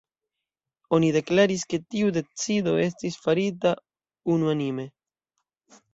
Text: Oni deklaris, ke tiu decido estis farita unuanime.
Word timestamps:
Oni 0.97 1.11
deklaris, 1.17 1.65
ke 1.73 1.79
tiu 1.95 2.09
decido 2.17 2.75
estis 2.87 3.19
farita 3.27 3.75
unuanime. 4.37 4.91